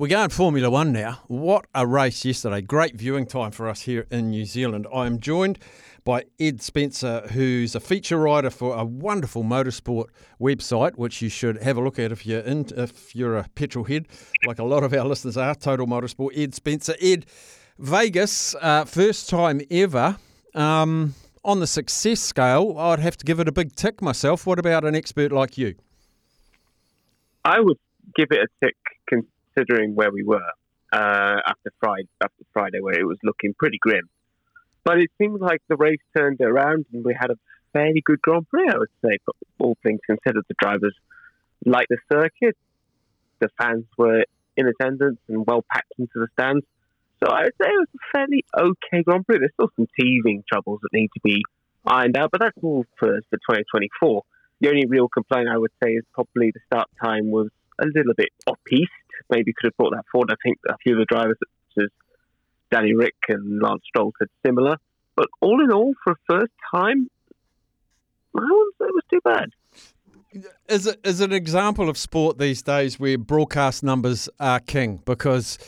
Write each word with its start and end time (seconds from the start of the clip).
We're 0.00 0.06
going 0.06 0.30
Formula 0.30 0.70
One 0.70 0.92
now. 0.92 1.18
What 1.26 1.66
a 1.74 1.84
race 1.84 2.24
yesterday. 2.24 2.60
Great 2.60 2.94
viewing 2.94 3.26
time 3.26 3.50
for 3.50 3.68
us 3.68 3.80
here 3.80 4.06
in 4.12 4.30
New 4.30 4.44
Zealand. 4.44 4.86
I 4.94 5.06
am 5.06 5.18
joined 5.18 5.58
by 6.04 6.26
Ed 6.38 6.62
Spencer, 6.62 7.26
who's 7.32 7.74
a 7.74 7.80
feature 7.80 8.16
writer 8.16 8.50
for 8.50 8.76
a 8.76 8.84
wonderful 8.84 9.42
motorsport 9.42 10.04
website, 10.40 10.94
which 10.94 11.20
you 11.20 11.28
should 11.28 11.60
have 11.64 11.76
a 11.76 11.80
look 11.80 11.98
at 11.98 12.12
if 12.12 12.24
you're 12.24 12.42
in, 12.42 12.66
if 12.76 13.16
you're 13.16 13.38
a 13.38 13.48
petrol 13.56 13.86
head, 13.86 14.06
like 14.46 14.60
a 14.60 14.64
lot 14.64 14.84
of 14.84 14.94
our 14.94 15.04
listeners 15.04 15.36
are. 15.36 15.56
Total 15.56 15.84
Motorsport. 15.84 16.30
Ed 16.38 16.54
Spencer. 16.54 16.94
Ed, 17.02 17.26
Vegas, 17.80 18.54
uh, 18.60 18.84
first 18.84 19.28
time 19.28 19.60
ever. 19.68 20.16
Um, 20.54 21.16
on 21.44 21.58
the 21.58 21.66
success 21.66 22.20
scale, 22.20 22.78
I'd 22.78 23.00
have 23.00 23.16
to 23.16 23.24
give 23.24 23.40
it 23.40 23.48
a 23.48 23.52
big 23.52 23.74
tick 23.74 24.00
myself. 24.00 24.46
What 24.46 24.60
about 24.60 24.84
an 24.84 24.94
expert 24.94 25.32
like 25.32 25.58
you? 25.58 25.74
I 27.44 27.58
would 27.58 27.78
give 28.14 28.28
it 28.30 28.38
a 28.38 28.64
tick 28.64 28.76
considering 29.58 29.94
where 29.94 30.10
we 30.10 30.24
were 30.24 30.50
uh, 30.92 31.40
after 31.46 31.72
Friday, 31.80 32.08
after 32.22 32.44
Friday, 32.52 32.80
where 32.80 32.98
it 32.98 33.06
was 33.06 33.18
looking 33.22 33.54
pretty 33.58 33.78
grim. 33.80 34.08
But 34.84 34.98
it 34.98 35.10
seems 35.18 35.40
like 35.40 35.62
the 35.68 35.76
race 35.76 36.00
turned 36.16 36.40
around, 36.40 36.86
and 36.92 37.04
we 37.04 37.16
had 37.18 37.30
a 37.30 37.36
fairly 37.72 38.02
good 38.04 38.22
Grand 38.22 38.48
Prix. 38.48 38.68
I 38.72 38.78
would 38.78 38.88
say, 39.04 39.18
but 39.26 39.34
all 39.58 39.76
things 39.82 40.00
considered, 40.06 40.44
the 40.48 40.54
drivers 40.60 40.94
liked 41.64 41.90
the 41.90 41.98
circuit. 42.10 42.56
The 43.40 43.48
fans 43.60 43.84
were 43.96 44.24
in 44.56 44.66
attendance 44.66 45.18
and 45.28 45.46
well 45.46 45.64
packed 45.70 45.92
into 45.98 46.14
the 46.14 46.28
stands. 46.32 46.64
So 47.22 47.30
I 47.30 47.44
would 47.44 47.54
say 47.60 47.68
it 47.68 47.78
was 47.78 47.88
a 47.94 48.16
fairly 48.16 48.44
okay 48.56 49.02
Grand 49.02 49.26
Prix. 49.26 49.38
There's 49.38 49.52
still 49.54 49.70
some 49.76 49.88
teething 49.98 50.44
troubles 50.50 50.80
that 50.82 50.92
need 50.92 51.10
to 51.14 51.20
be 51.22 51.42
ironed 51.84 52.16
out, 52.16 52.30
but 52.30 52.40
that's 52.40 52.58
all 52.62 52.84
for, 52.98 53.20
for 53.28 53.36
2024. 53.36 54.22
The 54.60 54.68
only 54.68 54.86
real 54.86 55.08
complaint 55.08 55.48
I 55.52 55.58
would 55.58 55.70
say 55.82 55.90
is 55.90 56.04
probably 56.12 56.50
the 56.52 56.60
start 56.66 56.88
time 57.02 57.30
was 57.30 57.48
a 57.80 57.86
little 57.86 58.14
bit 58.16 58.30
off 58.46 58.58
piste. 58.64 58.90
Maybe 59.30 59.52
could 59.52 59.68
have 59.68 59.76
brought 59.76 59.92
that 59.94 60.04
forward. 60.10 60.30
I 60.30 60.36
think 60.42 60.58
a 60.68 60.76
few 60.78 60.94
of 60.94 60.98
the 60.98 61.04
drivers, 61.04 61.36
such 61.40 61.84
as 61.84 61.90
Danny 62.70 62.94
Ric 62.94 63.14
and 63.28 63.60
Lance 63.60 63.82
Stroll, 63.86 64.12
said 64.18 64.28
similar. 64.44 64.76
But 65.16 65.28
all 65.40 65.62
in 65.62 65.72
all, 65.72 65.94
for 66.04 66.12
a 66.12 66.16
first 66.28 66.52
time, 66.74 67.08
I 68.36 68.40
wouldn't 68.40 68.74
say 68.78 68.84
it 68.86 68.94
was 68.94 69.04
too 69.10 69.20
bad. 69.24 69.50
Is 70.68 70.86
it 70.86 71.00
is 71.04 71.20
an 71.20 71.32
example 71.32 71.88
of 71.88 71.96
sport 71.96 72.38
these 72.38 72.62
days 72.62 73.00
where 73.00 73.16
broadcast 73.16 73.82
numbers 73.82 74.28
are 74.38 74.60
king? 74.60 75.00
Because 75.04 75.58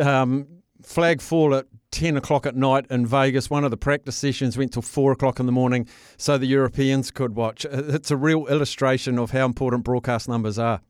um, 0.00 0.48
flag 0.82 1.20
fall 1.20 1.54
at 1.54 1.66
10 1.90 2.16
o'clock 2.16 2.46
at 2.46 2.56
night 2.56 2.86
in 2.90 3.06
Vegas. 3.06 3.48
One 3.50 3.64
of 3.64 3.70
the 3.70 3.76
practice 3.76 4.16
sessions 4.16 4.56
went 4.58 4.72
till 4.72 4.82
4 4.82 5.12
o'clock 5.12 5.38
in 5.40 5.46
the 5.46 5.52
morning 5.52 5.86
so 6.16 6.38
the 6.38 6.46
Europeans 6.46 7.10
could 7.10 7.34
watch. 7.34 7.64
It's 7.70 8.10
a 8.10 8.16
real 8.16 8.46
illustration 8.46 9.18
of 9.18 9.30
how 9.30 9.44
important 9.44 9.84
broadcast 9.84 10.28
numbers 10.28 10.58
are. 10.58 10.80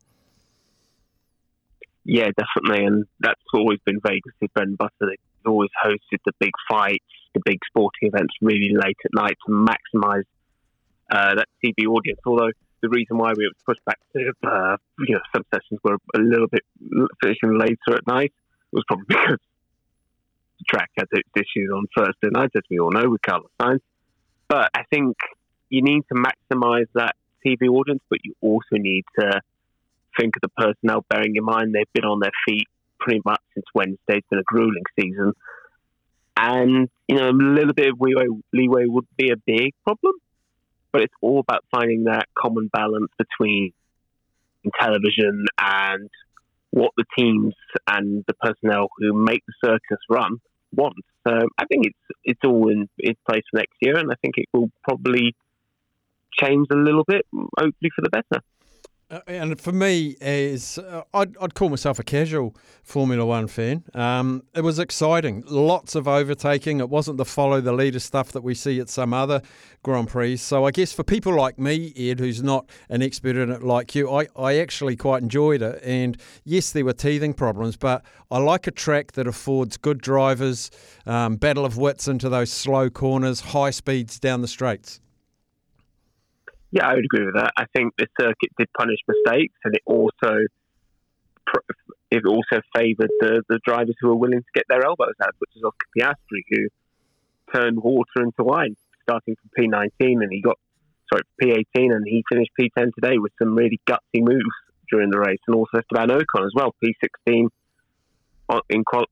Yeah, 2.07 2.29
definitely. 2.37 2.85
And 2.85 3.05
that's 3.19 3.41
always 3.53 3.79
been 3.85 3.99
Vegas' 4.01 4.33
bread 4.53 4.69
and 4.69 4.77
butter. 4.77 4.93
They've 5.01 5.17
always 5.45 5.69
hosted 5.83 6.19
the 6.25 6.31
big 6.39 6.53
fights, 6.69 7.03
the 7.33 7.41
big 7.43 7.59
sporting 7.67 8.07
events 8.07 8.33
really 8.41 8.71
late 8.73 8.95
at 9.03 9.11
night 9.13 9.35
to 9.45 9.51
maximise 9.51 10.23
uh, 11.11 11.35
that 11.35 11.47
TV 11.61 11.85
audience. 11.85 12.21
Although 12.25 12.51
the 12.81 12.87
reason 12.87 13.17
why 13.17 13.33
we 13.35 13.51
pushed 13.65 13.83
back 13.83 13.99
to, 14.15 14.31
uh, 14.47 14.77
you 14.99 15.15
know, 15.15 15.21
some 15.35 15.43
sessions 15.53 15.81
were 15.83 15.97
a 16.15 16.19
little 16.19 16.47
bit 16.47 16.63
finishing 17.21 17.59
later 17.59 17.97
at 17.97 18.07
night 18.07 18.31
was 18.71 18.85
probably 18.87 19.05
because 19.09 19.39
the 20.59 20.65
track 20.69 20.89
had 20.97 21.07
its 21.11 21.29
issues 21.35 21.69
on 21.75 21.87
Thursday 21.93 22.29
night, 22.31 22.51
as 22.55 22.63
we 22.69 22.79
all 22.79 22.91
know, 22.91 23.09
with 23.09 23.21
Carlos 23.21 23.51
Sainz. 23.61 23.81
But 24.47 24.71
I 24.73 24.83
think 24.89 25.17
you 25.69 25.81
need 25.81 26.03
to 26.07 26.15
maximise 26.15 26.87
that 26.93 27.15
TV 27.45 27.67
audience, 27.67 28.01
but 28.09 28.19
you 28.23 28.33
also 28.39 28.77
need 28.77 29.03
to 29.19 29.41
think 30.19 30.35
of 30.35 30.41
the 30.41 30.49
personnel, 30.49 31.05
bearing 31.09 31.35
in 31.35 31.43
mind 31.43 31.73
they've 31.73 31.93
been 31.93 32.05
on 32.05 32.19
their 32.19 32.31
feet 32.47 32.67
pretty 32.99 33.21
much 33.25 33.41
since 33.53 33.65
Wednesday. 33.73 34.17
It's 34.17 34.27
been 34.29 34.39
a 34.39 34.43
grueling 34.43 34.83
season. 34.99 35.33
And, 36.35 36.89
you 37.07 37.15
know, 37.15 37.29
a 37.29 37.31
little 37.31 37.73
bit 37.73 37.89
of 37.89 37.97
leeway, 37.99 38.25
leeway 38.53 38.85
would 38.85 39.07
be 39.17 39.31
a 39.31 39.37
big 39.37 39.73
problem, 39.83 40.13
but 40.91 41.01
it's 41.01 41.13
all 41.21 41.39
about 41.39 41.63
finding 41.71 42.03
that 42.05 42.25
common 42.37 42.69
balance 42.71 43.11
between 43.17 43.73
television 44.79 45.45
and 45.59 46.09
what 46.71 46.91
the 46.97 47.05
teams 47.17 47.53
and 47.87 48.23
the 48.27 48.33
personnel 48.33 48.89
who 48.97 49.13
make 49.13 49.43
the 49.47 49.53
circus 49.63 49.99
run 50.09 50.39
want. 50.75 50.95
So 51.27 51.33
I 51.57 51.65
think 51.65 51.87
it's 51.87 52.19
it's 52.23 52.39
all 52.45 52.69
in 52.69 52.87
its 52.97 53.19
place 53.27 53.43
for 53.49 53.57
next 53.57 53.75
year, 53.81 53.97
and 53.97 54.11
I 54.11 54.15
think 54.21 54.35
it 54.37 54.47
will 54.53 54.69
probably 54.83 55.35
change 56.39 56.67
a 56.71 56.75
little 56.75 57.03
bit, 57.05 57.25
hopefully 57.33 57.91
for 57.95 58.01
the 58.01 58.09
better. 58.09 58.43
Uh, 59.09 59.21
and 59.27 59.59
for 59.59 59.71
me, 59.71 60.17
is 60.19 60.77
uh, 60.77 61.01
I'd, 61.13 61.37
I'd 61.37 61.53
call 61.53 61.69
myself 61.69 61.97
a 61.97 62.03
casual 62.03 62.53
Formula 62.83 63.25
One 63.25 63.47
fan. 63.47 63.83
Um, 63.93 64.43
it 64.53 64.61
was 64.61 64.79
exciting, 64.79 65.45
lots 65.47 65.95
of 65.95 66.09
overtaking. 66.09 66.81
It 66.81 66.89
wasn't 66.89 67.17
the 67.17 67.23
follow 67.23 67.61
the 67.61 67.71
leader 67.71 67.99
stuff 67.99 68.33
that 68.33 68.41
we 68.41 68.53
see 68.53 68.81
at 68.81 68.89
some 68.89 69.13
other 69.13 69.41
Grand 69.81 70.09
Prix. 70.09 70.35
So 70.37 70.65
I 70.65 70.71
guess 70.71 70.91
for 70.91 71.03
people 71.03 71.33
like 71.33 71.57
me, 71.57 71.93
Ed, 71.95 72.19
who's 72.19 72.43
not 72.43 72.69
an 72.89 73.01
expert 73.01 73.37
in 73.37 73.49
it 73.49 73.63
like 73.63 73.95
you, 73.95 74.13
I, 74.13 74.27
I 74.35 74.57
actually 74.57 74.97
quite 74.97 75.23
enjoyed 75.23 75.61
it. 75.61 75.81
And 75.83 76.17
yes, 76.43 76.73
there 76.73 76.83
were 76.83 76.91
teething 76.91 77.33
problems, 77.33 77.77
but 77.77 78.03
I 78.29 78.39
like 78.39 78.67
a 78.67 78.71
track 78.71 79.13
that 79.13 79.25
affords 79.25 79.77
good 79.77 80.01
drivers, 80.01 80.69
um, 81.05 81.37
battle 81.37 81.63
of 81.63 81.77
wits 81.77 82.09
into 82.09 82.27
those 82.27 82.51
slow 82.51 82.89
corners, 82.89 83.39
high 83.39 83.69
speeds 83.69 84.19
down 84.19 84.41
the 84.41 84.49
straights. 84.49 84.99
Yeah, 86.71 86.87
I 86.87 86.95
would 86.95 87.05
agree 87.05 87.25
with 87.25 87.35
that. 87.35 87.53
I 87.57 87.65
think 87.75 87.93
the 87.97 88.07
circuit 88.19 88.51
did 88.57 88.67
punish 88.77 88.99
mistakes, 89.07 89.55
and 89.63 89.75
it 89.75 89.81
also 89.85 90.45
it 92.11 92.25
also 92.25 92.61
favoured 92.75 93.09
the, 93.19 93.43
the 93.47 93.59
drivers 93.65 93.95
who 93.99 94.09
were 94.09 94.15
willing 94.15 94.39
to 94.39 94.51
get 94.53 94.65
their 94.67 94.85
elbows 94.85 95.15
out, 95.21 95.33
which 95.39 95.51
is 95.55 95.63
Oscar 95.63 95.87
Piastri, 95.97 96.43
who 96.49 96.67
turned 97.53 97.77
water 97.81 98.21
into 98.21 98.43
wine, 98.43 98.75
starting 99.03 99.35
from 99.35 99.51
P19, 99.57 99.89
and 99.99 100.31
he 100.31 100.41
got 100.41 100.57
sorry 101.11 101.23
P18, 101.41 101.95
and 101.95 102.05
he 102.05 102.23
finished 102.29 102.51
P10 102.59 102.93
today 102.95 103.17
with 103.17 103.31
some 103.39 103.55
really 103.55 103.79
gutsy 103.89 104.21
moves 104.21 104.43
during 104.91 105.09
the 105.09 105.19
race, 105.19 105.39
and 105.47 105.55
also 105.55 105.77
Esteban 105.77 106.09
Ocon 106.09 106.45
as 106.45 106.51
well, 106.55 106.73
P16 106.83 107.47
uh, 108.49 108.59
in 108.69 108.83
qual- 108.83 109.05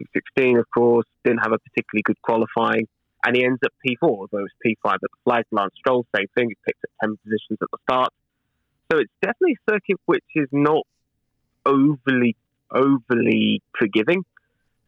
P16, 0.00 0.58
of 0.58 0.66
course, 0.72 1.06
didn't 1.24 1.38
have 1.40 1.52
a 1.52 1.58
particularly 1.58 2.02
good 2.02 2.20
qualifying 2.22 2.86
and 3.26 3.34
he 3.34 3.44
ends 3.44 3.58
up 3.64 3.72
P4, 3.84 3.96
although 4.02 4.38
it 4.38 4.46
was 4.46 4.52
P5 4.64 4.94
at 4.94 5.00
the 5.00 5.08
flag. 5.24 5.44
Lance 5.50 5.74
Stroll, 5.76 6.06
same 6.14 6.28
thing, 6.36 6.48
he 6.48 6.56
picked 6.64 6.84
up 6.84 6.90
10 7.02 7.16
positions 7.24 7.58
at 7.60 7.68
the 7.72 7.78
start. 7.82 8.12
So 8.90 8.98
it's 8.98 9.10
definitely 9.20 9.58
a 9.66 9.72
circuit 9.72 9.96
which 10.06 10.24
is 10.36 10.48
not 10.52 10.86
overly, 11.66 12.36
overly 12.70 13.62
forgiving. 13.76 14.24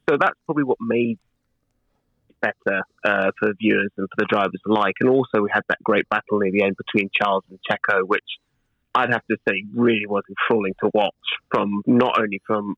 So 0.09 0.17
that's 0.21 0.39
probably 0.47 0.63
what 0.63 0.79
made 0.81 1.19
it 2.31 2.37
better 2.41 2.83
uh, 3.05 3.33
for 3.41 3.53
viewers 3.61 3.91
and 3.97 4.07
for 4.09 4.17
the 4.19 4.27
drivers 4.27 4.63
alike. 4.69 4.95
And 5.01 5.11
also, 5.11 5.43
we 5.43 5.51
had 5.53 5.65
that 5.69 5.83
great 5.83 6.09
battle 6.09 6.39
near 6.39 6.53
the 6.53 6.63
end 6.63 6.77
between 6.77 7.11
Charles 7.13 7.43
and 7.51 7.59
Checo, 7.69 8.07
which 8.07 8.23
I'd 8.95 9.11
have 9.11 9.27
to 9.33 9.37
say 9.49 9.65
really 9.75 10.07
was 10.07 10.23
enthralling 10.29 10.75
to 10.85 10.91
watch 10.95 11.13
from 11.51 11.83
not 11.87 12.21
only 12.21 12.41
from 12.47 12.77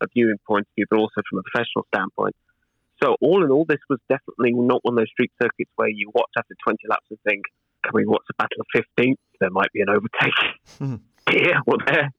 a 0.00 0.06
viewing 0.14 0.38
point 0.46 0.68
of 0.68 0.74
view, 0.76 0.86
but 0.88 1.00
also 1.00 1.20
from 1.28 1.40
a 1.40 1.42
professional 1.42 1.84
standpoint. 1.92 2.36
So 3.02 3.16
all 3.20 3.44
in 3.44 3.50
all, 3.50 3.64
this 3.64 3.80
was 3.88 3.98
definitely 4.08 4.52
not 4.52 4.80
one 4.84 4.94
of 4.94 4.98
those 4.98 5.10
street 5.10 5.32
circuits 5.40 5.70
where 5.76 5.88
you 5.88 6.10
watch 6.14 6.30
after 6.36 6.54
20 6.64 6.78
laps 6.88 7.06
and 7.10 7.18
think, 7.26 7.44
can 7.82 7.92
we 7.94 8.06
watch 8.06 8.22
the 8.28 8.34
Battle 8.36 8.58
of 8.60 8.66
15th? 8.98 9.16
There 9.40 9.50
might 9.50 9.72
be 9.72 9.80
an 9.80 9.88
overtake 9.88 10.34
mm-hmm. 10.78 10.96
here 11.30 11.60
or 11.66 11.76
there. 11.86 12.12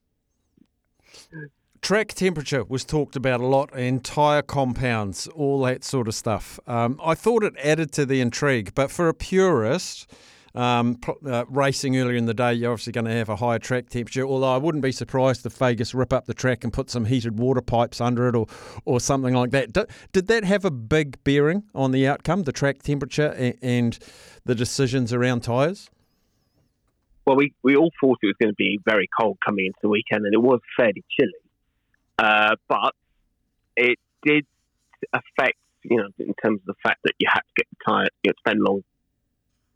Track 1.81 2.09
temperature 2.09 2.63
was 2.63 2.85
talked 2.85 3.15
about 3.15 3.41
a 3.41 3.45
lot, 3.45 3.73
entire 3.75 4.43
compounds, 4.43 5.27
all 5.27 5.61
that 5.63 5.83
sort 5.83 6.07
of 6.07 6.13
stuff. 6.13 6.59
Um, 6.67 6.99
I 7.03 7.15
thought 7.15 7.43
it 7.43 7.53
added 7.57 7.91
to 7.93 8.05
the 8.05 8.21
intrigue, 8.21 8.73
but 8.75 8.91
for 8.91 9.07
a 9.07 9.13
purist, 9.15 10.11
um, 10.55 10.99
uh, 11.25 11.45
racing 11.47 11.97
earlier 11.97 12.15
in 12.15 12.25
the 12.25 12.33
day, 12.33 12.53
you're 12.53 12.71
obviously 12.71 12.93
going 12.93 13.05
to 13.05 13.13
have 13.13 13.29
a 13.29 13.35
higher 13.35 13.59
track 13.59 13.89
temperature. 13.89 14.25
Although 14.25 14.53
I 14.53 14.57
wouldn't 14.57 14.83
be 14.83 14.91
surprised 14.91 15.45
if 15.45 15.53
Vegas 15.53 15.93
rip 15.93 16.11
up 16.11 16.25
the 16.25 16.33
track 16.33 16.63
and 16.63 16.73
put 16.73 16.89
some 16.89 17.05
heated 17.05 17.39
water 17.39 17.61
pipes 17.61 18.01
under 18.01 18.27
it 18.27 18.35
or, 18.35 18.47
or 18.85 18.99
something 18.99 19.33
like 19.33 19.51
that. 19.51 19.73
Did, 19.73 19.87
did 20.11 20.27
that 20.27 20.43
have 20.43 20.65
a 20.65 20.71
big 20.71 21.23
bearing 21.23 21.63
on 21.73 21.91
the 21.91 22.07
outcome, 22.07 22.43
the 22.43 22.51
track 22.51 22.83
temperature 22.83 23.33
and, 23.37 23.57
and 23.61 23.99
the 24.45 24.55
decisions 24.55 25.13
around 25.13 25.41
tyres? 25.41 25.89
Well, 27.25 27.35
we, 27.35 27.53
we 27.63 27.75
all 27.75 27.91
thought 28.01 28.17
it 28.23 28.27
was 28.27 28.35
going 28.41 28.51
to 28.51 28.55
be 28.55 28.79
very 28.83 29.07
cold 29.19 29.37
coming 29.45 29.67
into 29.67 29.77
the 29.83 29.89
weekend, 29.89 30.25
and 30.25 30.33
it 30.33 30.41
was 30.41 30.59
fairly 30.75 31.03
chilly. 31.17 31.31
Uh, 32.17 32.55
but 32.67 32.93
it 33.77 33.99
did 34.23 34.45
affect, 35.13 35.57
you 35.83 35.97
know, 35.97 36.07
in 36.19 36.33
terms 36.43 36.59
of 36.61 36.65
the 36.65 36.73
fact 36.83 36.99
that 37.03 37.13
you 37.19 37.27
had 37.31 37.41
to 37.41 37.53
get 37.55 37.67
the 37.69 37.77
tire, 37.87 38.07
you 38.23 38.29
had 38.29 38.33
to 38.33 38.39
spend 38.39 38.59
long, 38.67 38.83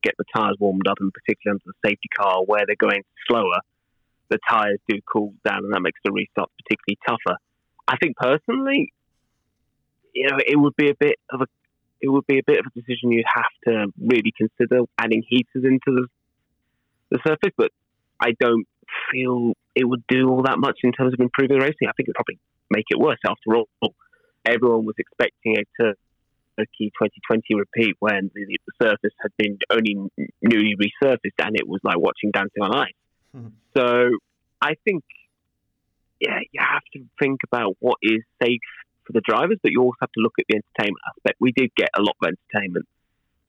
get 0.05 0.15
the 0.17 0.25
tires 0.35 0.55
warmed 0.59 0.87
up, 0.87 0.97
and 0.99 1.11
particularly 1.11 1.59
under 1.59 1.73
the 1.73 1.89
safety 1.89 2.09
car 2.17 2.43
where 2.45 2.63
they're 2.65 2.79
going 2.79 3.03
slower, 3.27 3.59
the 4.29 4.39
tires 4.49 4.79
do 4.87 4.99
cool 5.11 5.33
down, 5.45 5.65
and 5.65 5.73
that 5.73 5.81
makes 5.81 5.99
the 6.03 6.11
restarts 6.11 6.53
particularly 6.63 6.99
tougher. 7.07 7.37
I 7.87 7.97
think 7.97 8.15
personally, 8.17 8.93
you 10.13 10.29
know, 10.29 10.37
it 10.45 10.57
would 10.57 10.75
be 10.75 10.89
a 10.89 10.95
bit 10.95 11.17
of 11.31 11.41
a 11.41 11.47
it 12.01 12.09
would 12.09 12.27
be 12.27 12.39
a 12.39 12.43
bit 12.45 12.59
of 12.59 12.65
a 12.65 12.79
decision 12.79 13.11
you'd 13.11 13.25
have 13.33 13.53
to 13.67 13.91
really 13.99 14.33
consider 14.37 14.81
adding 14.97 15.23
heaters 15.27 15.63
into 15.63 15.79
the 15.87 16.07
the 17.11 17.19
surface, 17.25 17.53
but 17.57 17.71
I 18.19 18.31
don't 18.39 18.67
feel 19.11 19.53
it 19.75 19.85
would 19.85 20.03
do 20.07 20.29
all 20.29 20.43
that 20.43 20.57
much 20.57 20.79
in 20.83 20.91
terms 20.91 21.13
of 21.13 21.19
improving 21.19 21.57
the 21.57 21.63
racing. 21.63 21.87
I 21.87 21.93
think 21.95 22.09
it'd 22.09 22.15
probably 22.15 22.39
make 22.69 22.85
it 22.89 22.99
worse. 22.99 23.19
After 23.27 23.55
all, 23.55 23.67
everyone 24.45 24.85
was 24.85 24.95
expecting 24.97 25.57
a 25.57 25.63
Turkey 26.57 26.91
2020 27.01 27.55
repeat 27.55 27.95
when 27.99 28.31
the, 28.33 28.45
the 28.45 28.73
surface 28.81 29.13
had 29.21 29.31
been 29.37 29.57
only 29.71 30.09
newly 30.41 30.75
resurfaced, 30.75 31.39
and 31.39 31.55
it 31.55 31.67
was 31.67 31.81
like 31.83 31.97
watching 31.97 32.31
dancing 32.31 32.61
on 32.61 32.75
ice. 32.75 32.93
Mm-hmm. 33.35 33.47
So 33.75 34.09
I 34.61 34.75
think, 34.85 35.03
yeah, 36.19 36.39
you 36.51 36.61
have 36.61 36.83
to 36.93 37.03
think 37.21 37.39
about 37.45 37.75
what 37.79 37.97
is 38.01 38.21
safe 38.41 38.61
for 39.05 39.13
the 39.13 39.21
drivers, 39.21 39.57
but 39.61 39.71
you 39.71 39.81
also 39.81 39.97
have 40.01 40.11
to 40.13 40.21
look 40.21 40.33
at 40.39 40.45
the 40.49 40.55
entertainment 40.55 41.01
aspect. 41.09 41.37
We 41.39 41.51
did 41.51 41.71
get 41.75 41.89
a 41.97 42.01
lot 42.01 42.15
of 42.21 42.31
entertainment 42.33 42.85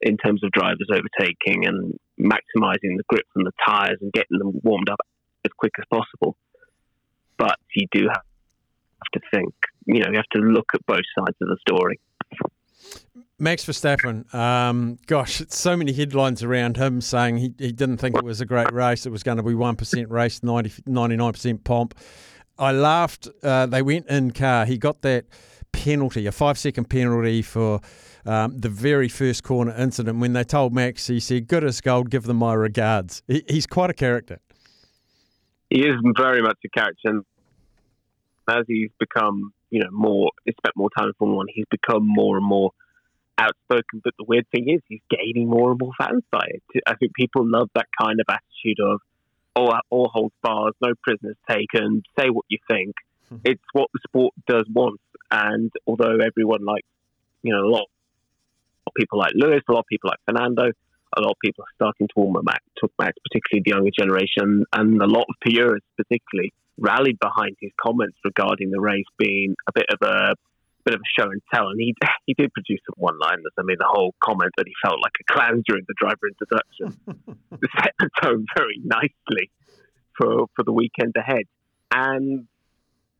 in 0.00 0.16
terms 0.18 0.44
of 0.44 0.50
drivers 0.52 0.88
overtaking 0.90 1.66
and 1.66 1.98
maximizing 2.20 2.96
the 2.96 3.04
grip 3.08 3.26
on 3.36 3.44
the 3.44 3.52
tires 3.66 3.98
and 4.00 4.12
getting 4.12 4.38
them 4.38 4.60
warmed 4.62 4.90
up 4.90 5.00
as 5.44 5.52
quick 5.56 5.72
as 5.78 5.84
possible. 5.90 6.36
But 7.38 7.56
you 7.74 7.86
do 7.92 8.08
have 8.08 8.22
to 9.14 9.20
think, 9.32 9.54
you 9.86 10.00
know, 10.00 10.10
you 10.10 10.16
have 10.16 10.40
to 10.40 10.40
look 10.40 10.66
at 10.74 10.84
both 10.86 11.04
sides 11.18 11.36
of 11.40 11.48
the 11.48 11.56
story. 11.66 12.00
Max 13.38 13.64
Verstappen, 13.66 14.32
um, 14.34 14.98
gosh, 15.06 15.42
so 15.48 15.76
many 15.76 15.92
headlines 15.92 16.42
around 16.42 16.78
him 16.78 17.02
saying 17.02 17.36
he, 17.36 17.54
he 17.58 17.70
didn't 17.70 17.98
think 17.98 18.16
it 18.16 18.24
was 18.24 18.40
a 18.40 18.46
great 18.46 18.72
race. 18.72 19.04
It 19.04 19.10
was 19.10 19.22
going 19.22 19.36
to 19.36 19.42
be 19.42 19.52
1% 19.52 20.10
race, 20.10 20.42
90, 20.42 20.70
99% 20.82 21.64
pomp. 21.64 21.94
I 22.58 22.72
laughed. 22.72 23.28
Uh, 23.42 23.66
they 23.66 23.82
went 23.82 24.06
in 24.06 24.30
car. 24.30 24.64
He 24.64 24.78
got 24.78 25.02
that 25.02 25.26
penalty, 25.72 26.26
a 26.26 26.32
five 26.32 26.58
second 26.58 26.88
penalty 26.88 27.42
for 27.42 27.80
um, 28.24 28.58
the 28.58 28.70
very 28.70 29.08
first 29.08 29.42
corner 29.42 29.74
incident. 29.76 30.18
When 30.18 30.32
they 30.32 30.44
told 30.44 30.74
Max, 30.74 31.06
he 31.06 31.20
said, 31.20 31.46
Good 31.46 31.64
as 31.64 31.80
gold, 31.80 32.10
give 32.10 32.24
them 32.24 32.38
my 32.38 32.54
regards. 32.54 33.22
He, 33.28 33.44
he's 33.48 33.66
quite 33.66 33.90
a 33.90 33.94
character. 33.94 34.40
He 35.70 35.80
is 35.80 35.96
very 36.16 36.42
much 36.42 36.58
a 36.64 36.68
character. 36.68 37.08
And 37.08 37.24
as 38.48 38.64
he's 38.66 38.90
become, 38.98 39.52
you 39.70 39.80
know, 39.80 39.90
more, 39.90 40.30
spent 40.42 40.76
more 40.76 40.90
time 40.96 41.08
in 41.08 41.14
Formula 41.14 41.36
One, 41.36 41.46
he's 41.52 41.66
become 41.70 42.02
more 42.06 42.36
and 42.36 42.46
more 42.46 42.70
outspoken. 43.38 44.00
But 44.02 44.14
the 44.18 44.24
weird 44.24 44.46
thing 44.50 44.68
is, 44.68 44.80
he's 44.88 45.00
gaining 45.10 45.48
more 45.48 45.70
and 45.70 45.80
more 45.80 45.92
fans 45.98 46.22
by 46.30 46.46
it. 46.48 46.62
I 46.86 46.94
think 46.96 47.14
people 47.14 47.42
love 47.44 47.68
that 47.74 47.86
kind 48.00 48.20
of 48.20 48.26
attitude 48.28 48.80
of, 48.80 49.00
all, 49.54 49.74
all 49.90 50.10
holds 50.12 50.34
bars, 50.42 50.74
no 50.82 50.92
prisoners 51.02 51.36
taken, 51.48 52.02
say 52.18 52.28
what 52.28 52.44
you 52.48 52.58
think. 52.68 52.94
Hmm. 53.28 53.36
It's 53.44 53.62
what 53.72 53.88
the 53.92 54.00
sport 54.06 54.34
does 54.46 54.66
want. 54.72 55.00
And 55.30 55.72
although 55.86 56.18
everyone 56.18 56.64
likes, 56.64 56.86
you 57.42 57.52
know, 57.52 57.64
a 57.66 57.70
lot 57.70 57.86
of 58.86 58.92
people 58.94 59.18
like 59.18 59.32
Lewis, 59.34 59.62
a 59.68 59.72
lot 59.72 59.80
of 59.80 59.86
people 59.86 60.10
like 60.10 60.20
Fernando, 60.26 60.70
a 61.16 61.20
lot 61.20 61.30
of 61.30 61.36
people 61.42 61.64
are 61.64 61.74
starting 61.74 62.08
to 62.08 62.14
warm 62.16 62.36
Max, 62.44 62.62
to 62.78 62.88
Max, 62.98 63.14
particularly 63.24 63.62
the 63.64 63.70
younger 63.70 63.90
generation, 63.96 64.64
and 64.72 65.00
a 65.00 65.06
lot 65.06 65.24
of 65.28 65.34
purists 65.40 65.88
particularly 65.96 66.52
rallied 66.78 67.18
behind 67.18 67.56
his 67.60 67.72
comments 67.80 68.18
regarding 68.24 68.70
the 68.70 68.80
race 68.80 69.06
being 69.18 69.54
a 69.68 69.72
bit 69.74 69.86
of 69.90 69.98
a 70.06 70.34
bit 70.84 70.94
of 70.94 71.00
a 71.00 71.20
show 71.20 71.28
and 71.30 71.42
tell. 71.52 71.68
And 71.68 71.80
he 71.80 71.94
he 72.26 72.34
did 72.34 72.52
produce 72.52 72.80
some 72.86 72.96
one 72.96 73.18
liners. 73.18 73.52
I 73.58 73.62
mean, 73.62 73.76
the 73.78 73.88
whole 73.88 74.14
comment 74.22 74.52
that 74.56 74.66
he 74.66 74.74
felt 74.82 75.00
like 75.02 75.14
a 75.20 75.32
clown 75.32 75.62
during 75.66 75.84
the 75.86 75.94
driver 75.98 76.28
introduction 76.28 76.96
set 77.82 77.94
the 77.98 78.10
tone 78.22 78.46
very 78.56 78.80
nicely 78.84 79.50
for 80.16 80.46
for 80.54 80.64
the 80.64 80.72
weekend 80.72 81.14
ahead. 81.16 81.44
And 81.90 82.46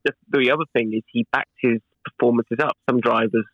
the, 0.05 0.13
the 0.31 0.51
other 0.51 0.65
thing 0.73 0.93
is 0.95 1.03
he 1.13 1.27
backed 1.33 1.57
his 1.61 1.81
performances 2.05 2.59
up. 2.61 2.77
Some 2.89 3.01
drivers 3.01 3.45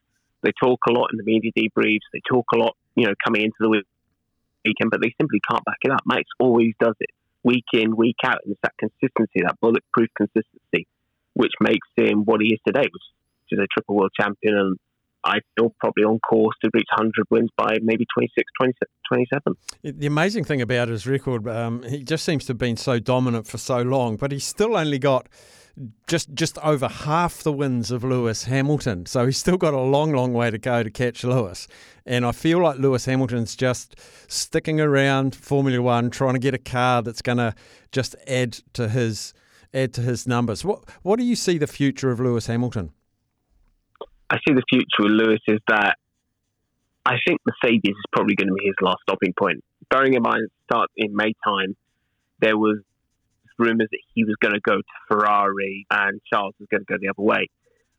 they 0.42 0.52
talk 0.60 0.80
a 0.88 0.92
lot 0.92 1.08
in 1.12 1.18
the 1.18 1.24
media 1.24 1.52
debriefs. 1.56 2.10
They 2.12 2.20
talk 2.28 2.46
a 2.52 2.58
lot, 2.58 2.76
you 2.96 3.06
know, 3.06 3.14
coming 3.24 3.42
into 3.42 3.56
the 3.60 3.68
weekend, 3.68 4.90
but 4.90 5.00
they 5.00 5.14
simply 5.20 5.40
can't 5.48 5.64
back 5.64 5.78
it 5.82 5.92
up. 5.92 6.00
Max 6.04 6.24
always 6.40 6.74
does 6.80 6.96
it 6.98 7.10
week 7.44 7.64
in, 7.72 7.96
week 7.96 8.16
out. 8.24 8.38
And 8.44 8.52
it's 8.52 8.60
that 8.62 8.74
consistency, 8.78 9.40
that 9.44 9.58
bulletproof 9.60 10.08
consistency, 10.16 10.86
which 11.34 11.52
makes 11.60 11.88
him 11.96 12.24
what 12.24 12.40
he 12.40 12.54
is 12.54 12.60
today, 12.66 12.88
which 12.90 13.50
is 13.50 13.58
a 13.58 13.66
triple 13.72 13.96
world 13.96 14.12
champion. 14.18 14.56
And 14.56 14.76
I 15.24 15.38
feel 15.56 15.74
probably 15.78 16.04
on 16.04 16.18
course 16.20 16.56
to 16.64 16.70
reach 16.74 16.88
100 16.96 17.26
wins 17.30 17.50
by 17.56 17.78
maybe 17.82 18.06
26, 18.14 18.44
27. 19.08 19.54
The 19.82 20.06
amazing 20.06 20.44
thing 20.44 20.60
about 20.60 20.88
his 20.88 21.06
record, 21.06 21.46
um, 21.46 21.82
he 21.84 22.02
just 22.02 22.24
seems 22.24 22.44
to 22.46 22.50
have 22.50 22.58
been 22.58 22.76
so 22.76 22.98
dominant 22.98 23.46
for 23.46 23.58
so 23.58 23.82
long, 23.82 24.16
but 24.16 24.32
he's 24.32 24.44
still 24.44 24.76
only 24.76 24.98
got 24.98 25.28
just 26.06 26.34
just 26.34 26.58
over 26.58 26.86
half 26.86 27.42
the 27.42 27.52
wins 27.52 27.90
of 27.90 28.04
Lewis 28.04 28.44
Hamilton. 28.44 29.06
So 29.06 29.26
he's 29.26 29.38
still 29.38 29.56
got 29.56 29.74
a 29.74 29.80
long, 29.80 30.12
long 30.12 30.32
way 30.32 30.50
to 30.50 30.58
go 30.58 30.82
to 30.82 30.90
catch 30.90 31.24
Lewis. 31.24 31.66
And 32.04 32.26
I 32.26 32.32
feel 32.32 32.58
like 32.58 32.78
Lewis 32.78 33.06
Hamilton's 33.06 33.56
just 33.56 33.96
sticking 34.28 34.80
around 34.80 35.34
Formula 35.34 35.80
One, 35.80 36.10
trying 36.10 36.34
to 36.34 36.40
get 36.40 36.54
a 36.54 36.58
car 36.58 37.02
that's 37.02 37.22
going 37.22 37.38
to 37.38 37.54
just 37.90 38.16
add 38.26 38.52
to 38.74 38.88
his 38.88 39.32
add 39.72 39.94
to 39.94 40.02
his 40.02 40.26
numbers. 40.26 40.64
What 40.64 40.84
what 41.02 41.18
do 41.18 41.24
you 41.24 41.36
see 41.36 41.58
the 41.58 41.66
future 41.66 42.10
of 42.10 42.20
Lewis 42.20 42.46
Hamilton? 42.46 42.92
I 44.32 44.38
see 44.48 44.54
the 44.54 44.64
future 44.66 45.00
with 45.00 45.12
Lewis 45.12 45.40
is 45.46 45.60
that 45.68 45.96
I 47.04 47.16
think 47.26 47.40
Mercedes 47.44 47.92
is 47.92 48.08
probably 48.12 48.34
going 48.34 48.48
to 48.48 48.54
be 48.54 48.64
his 48.64 48.76
last 48.80 49.00
stopping 49.02 49.34
point. 49.38 49.62
Bearing 49.90 50.14
in 50.14 50.22
mind, 50.22 50.48
start 50.64 50.88
in 50.96 51.14
May 51.14 51.34
time, 51.44 51.76
there 52.40 52.56
was 52.56 52.78
rumours 53.58 53.88
that 53.90 54.00
he 54.14 54.24
was 54.24 54.34
going 54.40 54.54
to 54.54 54.60
go 54.60 54.76
to 54.76 54.94
Ferrari 55.08 55.86
and 55.90 56.18
Charles 56.32 56.54
was 56.58 56.66
going 56.70 56.80
to 56.80 56.86
go 56.86 56.96
the 56.98 57.10
other 57.10 57.22
way. 57.22 57.50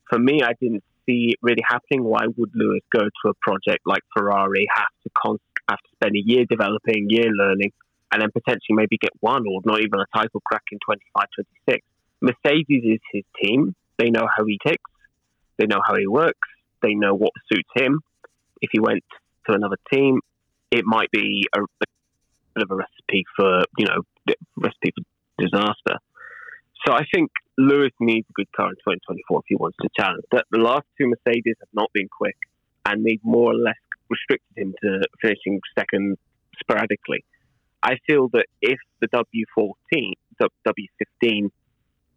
For 0.09 0.17
me, 0.17 0.41
I 0.41 0.53
didn't 0.59 0.83
see 1.05 1.33
it 1.33 1.39
really 1.43 1.61
happening. 1.69 2.03
Why 2.03 2.25
would 2.25 2.49
Lewis 2.55 2.81
go 2.91 3.01
to 3.01 3.29
a 3.29 3.33
project 3.39 3.85
like 3.85 4.01
Ferrari, 4.17 4.65
have 4.73 4.89
to 5.03 5.09
con- 5.15 5.37
have 5.69 5.77
to 5.77 5.89
spend 5.93 6.15
a 6.15 6.23
year 6.25 6.45
developing, 6.49 7.07
year 7.09 7.29
learning, 7.29 7.73
and 8.11 8.23
then 8.23 8.29
potentially 8.33 8.73
maybe 8.73 8.97
get 8.97 9.11
one 9.19 9.43
or 9.47 9.61
not 9.65 9.81
even 9.81 9.99
a 9.99 10.17
title 10.17 10.41
crack 10.43 10.63
in 10.71 10.79
25, 10.83 11.27
26? 11.67 11.85
Mercedes 12.21 12.83
is 12.83 12.99
his 13.11 13.23
team. 13.39 13.75
They 13.99 14.09
know 14.09 14.27
how 14.35 14.45
he 14.45 14.57
ticks. 14.65 14.92
They 15.57 15.65
know 15.65 15.81
how 15.85 15.95
he 15.95 16.07
works. 16.07 16.47
They 16.81 16.95
know 16.95 17.13
what 17.13 17.31
suits 17.51 17.69
him. 17.75 18.01
If 18.61 18.69
he 18.71 18.79
went 18.79 19.03
to 19.47 19.53
another 19.53 19.77
team, 19.91 20.19
it 20.71 20.83
might 20.85 21.11
be 21.11 21.45
a, 21.55 21.59
bit 21.79 22.63
of 22.63 22.71
a 22.71 22.75
recipe 22.75 23.25
for 23.35 23.63
you 23.77 23.85
know 23.85 24.01
recipe 24.57 24.93
for 24.95 25.03
disaster. 25.43 25.97
So 26.85 26.93
I 26.93 27.05
think 27.13 27.31
Lewis 27.57 27.91
needs 27.99 28.27
a 28.29 28.33
good 28.33 28.51
car 28.55 28.67
in 28.67 28.75
2024 28.75 29.39
if 29.39 29.45
he 29.47 29.55
wants 29.55 29.77
to 29.81 29.89
challenge. 29.97 30.23
The 30.31 30.43
last 30.59 30.85
two 30.97 31.07
Mercedes 31.07 31.55
have 31.59 31.69
not 31.73 31.91
been 31.93 32.09
quick, 32.09 32.37
and 32.85 33.05
they've 33.05 33.23
more 33.23 33.51
or 33.51 33.55
less 33.55 33.77
restricted 34.09 34.57
him 34.57 34.73
to 34.83 35.01
finishing 35.21 35.61
second 35.77 36.17
sporadically. 36.59 37.23
I 37.81 37.97
feel 38.07 38.29
that 38.29 38.45
if 38.61 38.79
the 39.01 39.07
W14, 39.07 40.13
W15 40.41 41.51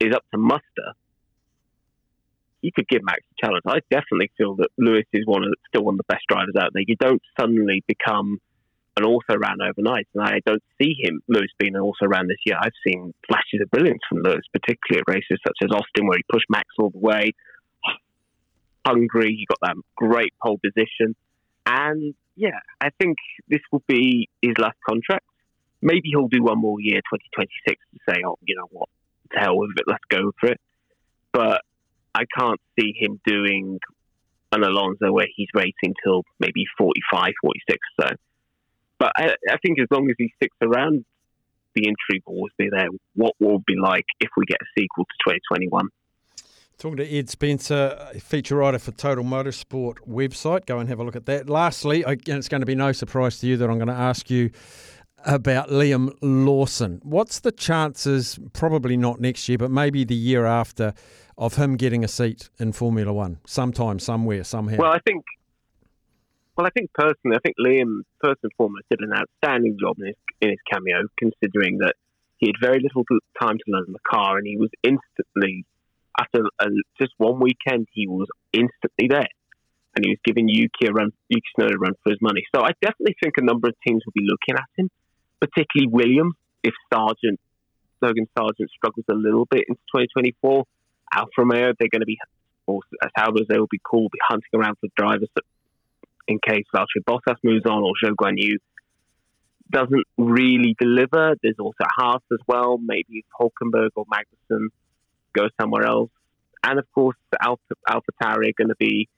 is 0.01 0.15
up 0.15 0.25
to 0.33 0.39
muster, 0.39 0.93
he 2.67 2.73
could 2.73 2.89
give 2.89 3.03
Max 3.05 3.21
a 3.31 3.47
challenge. 3.47 3.63
I 3.65 3.79
definitely 3.91 4.33
feel 4.37 4.57
that 4.57 4.71
Lewis 4.77 5.07
is 5.13 5.25
one 5.25 5.45
of 5.45 5.55
still 5.69 5.85
one 5.85 5.95
of 5.95 5.99
the 5.99 6.13
best 6.13 6.25
drivers 6.29 6.57
out 6.59 6.71
there. 6.75 6.83
You 6.85 6.97
don't 6.97 7.23
suddenly 7.39 7.85
become 7.87 8.41
an 8.97 9.05
also 9.05 9.39
ran 9.39 9.59
overnight. 9.63 10.09
And 10.15 10.25
I 10.25 10.41
don't 10.45 10.63
see 10.81 10.97
him, 10.99 11.21
Lewis, 11.29 11.53
being 11.61 11.77
an 11.77 11.81
also 11.81 12.07
ran 12.07 12.27
this 12.27 12.39
year. 12.45 12.57
I've 12.61 12.75
seen 12.85 13.15
flashes 13.29 13.61
of 13.63 13.71
brilliance 13.71 14.01
from 14.09 14.23
Lewis, 14.25 14.43
particularly 14.53 15.05
at 15.07 15.13
races 15.15 15.39
such 15.47 15.59
as 15.63 15.71
Austin, 15.71 16.09
where 16.09 16.19
he 16.19 16.25
pushed 16.29 16.51
Max 16.51 16.67
all 16.77 16.91
the 16.91 16.99
way. 16.99 17.35
Hungary, 18.85 19.37
he 19.39 19.47
got 19.49 19.59
that 19.63 19.77
great 19.95 20.35
pole 20.43 20.59
position. 20.59 21.15
And 21.67 22.15
yeah, 22.35 22.59
I 22.81 22.91
think 22.99 23.17
this 23.49 23.61
will 23.71 23.85
be 23.87 24.29
his 24.43 24.55
last 24.59 24.79
contract. 24.89 25.25
Maybe 25.83 26.09
he'll 26.11 26.27
do 26.27 26.43
one 26.43 26.59
more 26.59 26.81
year, 26.81 26.99
2026, 26.99 27.79
to 27.93 28.13
say, 28.13 28.23
oh, 28.27 28.39
you 28.43 28.57
know 28.57 28.67
what, 28.73 28.89
to 29.33 29.39
hell 29.39 29.57
with 29.57 29.71
it, 29.77 29.85
let's 29.87 30.03
go 30.09 30.33
for 30.41 30.51
it. 30.51 30.61
But 31.33 31.63
I 32.17 32.25
can't 32.39 32.61
see 32.79 32.95
him 32.99 33.21
doing 33.27 33.79
an 34.53 34.63
Alonso 34.63 35.13
where 35.13 35.27
he's 35.37 35.49
racing 35.55 35.95
till 36.03 36.23
maybe 36.39 36.65
45, 36.79 37.33
46 37.43 37.79
so. 38.01 38.09
But 38.99 39.13
I, 39.17 39.25
I 39.51 39.57
think 39.63 39.79
as 39.81 39.89
long 39.91 40.09
as 40.09 40.17
he 40.17 40.33
sticks 40.37 40.57
around, 40.63 41.05
the 41.75 41.83
intrigue 41.87 42.23
will 42.27 42.37
always 42.37 42.53
be 42.57 42.69
there. 42.71 42.89
What 43.15 43.35
will 43.39 43.59
be 43.67 43.75
like 43.77 44.07
if 44.21 44.31
we 44.37 44.47
get 44.47 44.57
a 44.63 44.81
sequel 44.81 45.05
to 45.05 45.31
2021? 45.51 45.89
Talking 46.79 46.97
to 46.97 47.19
Ed 47.19 47.29
Spencer, 47.29 48.09
feature 48.19 48.57
writer 48.57 48.79
for 48.79 48.93
Total 48.93 49.25
Motorsport 49.25 49.97
website. 50.09 50.65
Go 50.65 50.79
and 50.79 50.89
have 50.89 51.01
a 51.01 51.05
look 51.05 51.17
at 51.17 51.27
that. 51.27 51.51
Lastly, 51.51 52.03
again, 52.03 52.39
it's 52.39 52.49
going 52.49 52.61
to 52.61 52.67
be 52.67 52.75
no 52.75 52.93
surprise 52.93 53.39
to 53.41 53.47
you 53.47 53.57
that 53.59 53.69
I'm 53.69 53.77
going 53.77 53.89
to 53.89 53.95
ask 53.95 54.31
you 54.31 54.51
about 55.25 55.69
Liam 55.69 56.15
Lawson. 56.23 57.01
What's 57.03 57.41
the 57.41 57.53
chances, 57.53 58.39
probably 58.53 58.97
not 58.97 59.21
next 59.21 59.49
year, 59.49 59.59
but 59.59 59.71
maybe 59.71 60.05
the 60.05 60.15
year 60.15 60.47
after, 60.47 60.95
of 61.39 61.57
him 61.57 61.77
getting 61.77 62.05
a 62.05 62.09
seat 62.09 62.51
in 62.59 62.73
Formula 62.73 63.13
One 63.13 63.39
sometime, 63.47 63.99
somewhere, 63.99 64.45
somehow? 64.45 64.77
Well, 64.79 64.93
I 64.93 65.01
think. 65.07 65.25
Well, 66.57 66.67
I 66.67 66.71
think 66.71 66.91
personally, 66.95 67.37
I 67.37 67.41
think 67.41 67.57
Liam, 67.61 68.01
first 68.25 68.41
and 68.43 68.51
foremost, 68.57 68.85
did 68.91 69.01
an 69.01 69.13
outstanding 69.13 69.77
job 69.79 69.97
in 69.99 70.07
his, 70.07 70.17
in 70.41 70.49
his 70.49 70.59
cameo, 70.73 71.07
considering 71.19 71.79
that 71.79 71.95
he 72.39 72.49
had 72.49 72.57
very 72.61 72.81
little 72.81 73.05
time 73.39 73.59
to 73.59 73.65
learn 73.69 73.93
the 73.93 73.99
car, 74.11 74.39
and 74.39 74.47
he 74.47 74.57
was 74.57 74.71
instantly, 74.83 75.67
after 76.19 76.41
a, 76.59 76.67
just 76.99 77.13
one 77.19 77.41
weekend, 77.41 77.89
he 77.93 78.07
was 78.07 78.27
instantly 78.55 79.09
there, 79.09 79.29
and 79.95 80.05
he 80.05 80.09
was 80.09 80.19
giving 80.25 80.49
Yuki 80.49 80.87
a 80.89 80.93
run, 80.93 81.13
Yuki 81.29 81.45
Tsunoda 81.59 81.75
a 81.75 81.79
run 81.79 81.93
for 82.03 82.11
his 82.11 82.23
money. 82.23 82.45
So 82.55 82.63
I 82.63 82.71
definitely 82.81 83.17
think 83.23 83.35
a 83.37 83.45
number 83.45 83.69
of 83.69 83.75
teams 83.87 84.03
will 84.07 84.17
be 84.17 84.25
looking 84.25 84.57
at 84.57 84.69
him, 84.79 84.91
particularly 85.41 85.93
Williams, 85.93 86.35
if 86.63 86.73
Sargent, 86.93 87.39
Logan 88.01 88.29
Sargent 88.37 88.71
struggles 88.71 89.05
a 89.11 89.15
little 89.15 89.45
bit 89.45 89.65
into 89.69 89.81
2024. 89.93 90.65
Alfa 91.13 91.31
Romeo, 91.39 91.73
they're 91.79 91.89
going 91.89 92.01
to 92.01 92.07
be, 92.07 92.19
or 92.67 92.81
as 93.03 93.11
Albers, 93.19 93.47
they 93.49 93.59
will 93.59 93.69
be 93.71 93.81
cool, 93.89 94.09
be 94.11 94.19
hunting 94.29 94.51
around 94.55 94.77
for 94.81 94.89
drivers 94.97 95.29
in 96.29 96.39
case 96.47 96.65
Valtteri 96.75 97.05
Bottas 97.09 97.37
moves 97.45 97.65
on 97.67 97.83
or 97.83 97.93
Zhou 98.03 98.15
Guan 98.15 98.35
Yu 98.37 98.59
doesn't 99.71 100.05
really 100.17 100.75
deliver. 100.79 101.35
There's 101.43 101.59
also 101.59 101.85
Haas 101.97 102.23
as 102.33 102.39
well. 102.47 102.79
Maybe 102.79 103.25
Hulkenberg 103.41 103.91
or 103.95 104.05
Magnussen 104.07 104.69
go 105.33 105.49
somewhere 105.61 105.85
else. 105.85 106.11
And 106.63 106.79
of 106.79 106.87
course, 106.95 107.17
Alpha, 107.41 107.63
Alpha 107.89 108.13
are 108.23 108.37
going 108.57 108.69
to 108.69 108.77
be 108.79 109.09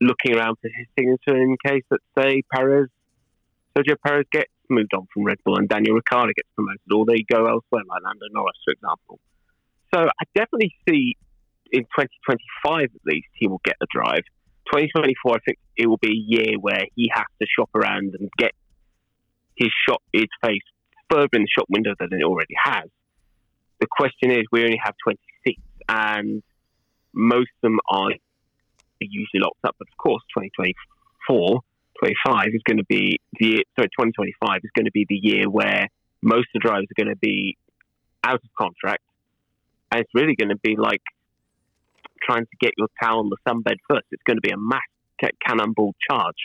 looking 0.00 0.36
around 0.36 0.56
for 0.60 0.68
his 0.68 0.86
signature 0.98 1.36
in 1.36 1.56
case, 1.64 1.84
let's 1.90 2.04
say, 2.18 2.42
Perez, 2.52 2.88
Sergio 3.76 3.96
Perez 4.04 4.26
gets 4.30 4.50
moved 4.68 4.92
on 4.94 5.06
from 5.12 5.24
Red 5.24 5.38
Bull 5.44 5.56
and 5.56 5.68
Daniel 5.68 5.94
Ricciardo 5.94 6.32
gets 6.34 6.48
promoted, 6.54 6.80
or 6.92 7.06
they 7.06 7.24
go 7.30 7.46
elsewhere, 7.46 7.82
like 7.88 8.02
Lando 8.02 8.26
Norris, 8.32 8.56
for 8.64 8.72
example. 8.72 9.18
So 9.94 10.00
I 10.00 10.24
definitely 10.34 10.74
see 10.88 11.16
in 11.72 11.82
2025 11.82 12.82
at 12.84 12.90
least 13.04 13.28
he 13.34 13.48
will 13.48 13.60
get 13.64 13.76
the 13.80 13.86
drive. 13.90 14.22
2024, 14.72 15.34
I 15.34 15.38
think 15.46 15.58
it 15.76 15.86
will 15.86 15.98
be 15.98 16.10
a 16.10 16.22
year 16.36 16.58
where 16.60 16.84
he 16.94 17.10
has 17.14 17.26
to 17.40 17.46
shop 17.46 17.70
around 17.74 18.14
and 18.18 18.28
get 18.36 18.52
his 19.56 19.70
shot, 19.88 20.02
his 20.12 20.26
face 20.44 20.62
further 21.10 21.28
in 21.34 21.42
the 21.42 21.48
shop 21.48 21.66
window 21.68 21.94
than 21.98 22.08
it 22.12 22.24
already 22.24 22.54
has. 22.62 22.88
The 23.80 23.86
question 23.90 24.30
is, 24.30 24.44
we 24.50 24.62
only 24.62 24.80
have 24.82 24.94
26, 25.04 25.60
and 25.88 26.42
most 27.12 27.50
of 27.62 27.70
them 27.70 27.78
are 27.88 28.10
usually 29.00 29.40
locked 29.40 29.64
up. 29.64 29.76
But 29.78 29.88
of 29.88 29.96
course, 29.98 30.22
2024, 30.36 31.60
25 32.00 32.46
is 32.52 32.62
going 32.66 32.78
to 32.78 32.84
be 32.84 33.20
the 33.38 33.64
sorry, 33.76 33.88
2025 33.88 34.60
is 34.64 34.70
going 34.74 34.86
to 34.86 34.92
be 34.92 35.06
the 35.08 35.20
year 35.20 35.48
where 35.48 35.86
most 36.22 36.48
of 36.54 36.60
the 36.60 36.68
drivers 36.68 36.86
are 36.90 37.04
going 37.04 37.14
to 37.14 37.18
be 37.20 37.56
out 38.24 38.42
of 38.42 38.50
contract, 38.58 39.02
and 39.90 40.00
it's 40.00 40.10
really 40.14 40.34
going 40.34 40.50
to 40.50 40.58
be 40.62 40.76
like 40.76 41.02
trying 42.22 42.44
to 42.44 42.56
get 42.60 42.72
your 42.76 42.88
towel 43.02 43.20
on 43.20 43.30
the 43.30 43.36
sunbed 43.46 43.76
first. 43.88 44.06
It's 44.10 44.22
going 44.24 44.36
to 44.36 44.40
be 44.40 44.50
a 44.50 44.56
mass 44.56 44.82
cannonball 45.46 45.94
charge 46.10 46.36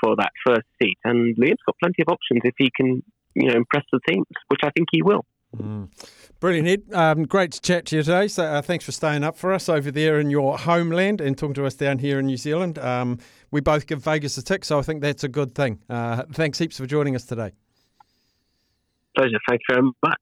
for 0.00 0.16
that 0.16 0.30
first 0.46 0.66
seat. 0.80 0.98
And 1.04 1.36
Liam's 1.36 1.58
got 1.66 1.76
plenty 1.82 2.02
of 2.02 2.08
options 2.08 2.40
if 2.44 2.54
he 2.58 2.70
can, 2.74 3.02
you 3.34 3.48
know, 3.48 3.56
impress 3.56 3.84
the 3.92 4.00
teams, 4.08 4.26
which 4.48 4.60
I 4.62 4.70
think 4.70 4.88
he 4.92 5.02
will. 5.02 5.24
Mm. 5.56 5.88
Brilliant, 6.38 6.68
Ed. 6.68 6.94
Um, 6.94 7.24
great 7.24 7.52
to 7.52 7.60
chat 7.60 7.86
to 7.86 7.96
you 7.96 8.02
today. 8.02 8.28
So 8.28 8.44
uh, 8.44 8.62
thanks 8.62 8.84
for 8.84 8.92
staying 8.92 9.24
up 9.24 9.36
for 9.36 9.52
us 9.52 9.68
over 9.68 9.90
there 9.90 10.20
in 10.20 10.30
your 10.30 10.56
homeland 10.56 11.20
and 11.20 11.36
talking 11.36 11.54
to 11.54 11.66
us 11.66 11.74
down 11.74 11.98
here 11.98 12.18
in 12.20 12.26
New 12.26 12.36
Zealand. 12.36 12.78
Um, 12.78 13.18
we 13.50 13.60
both 13.60 13.86
give 13.86 14.02
Vegas 14.02 14.38
a 14.38 14.42
tick, 14.42 14.64
so 14.64 14.78
I 14.78 14.82
think 14.82 15.02
that's 15.02 15.24
a 15.24 15.28
good 15.28 15.54
thing. 15.54 15.80
Uh, 15.90 16.22
thanks 16.32 16.58
heaps 16.58 16.78
for 16.78 16.86
joining 16.86 17.16
us 17.16 17.24
today. 17.24 17.52
Pleasure. 19.16 19.38
Thank 19.48 19.60
you 19.68 19.74
very 19.74 19.90
much. 20.02 20.20